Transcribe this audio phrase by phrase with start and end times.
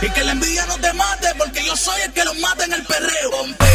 [0.00, 2.72] Y que la envidia no te mate, porque yo soy el que los mata en
[2.72, 3.67] el perreo.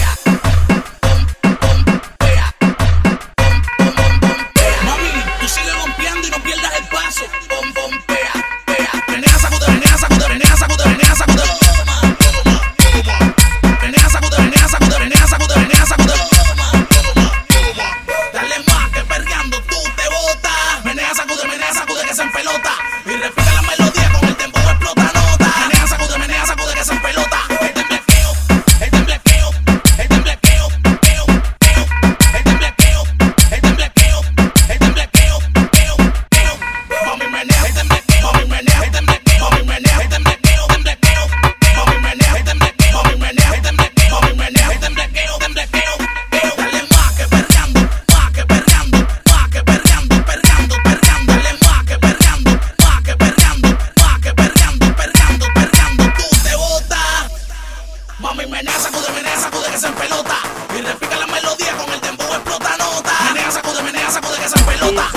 [58.45, 60.37] mi menea, sacude, menea, sacude que se pelota.
[60.77, 63.11] Y repica la melodía con el tempo explota nota.
[63.25, 65.09] Menea, sacude, menea, sacude que se pelota.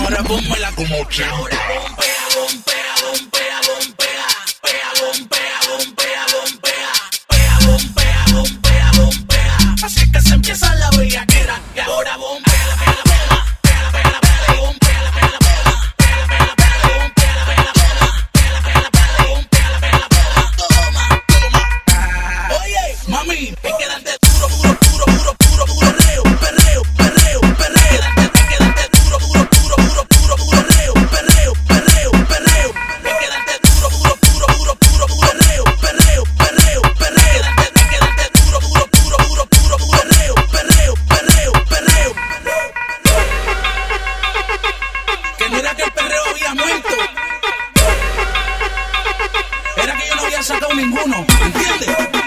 [0.00, 5.33] Ahora pónmela como que ahora bompea, bompea, bompea.
[50.74, 52.23] ninguno, ¿entiendes?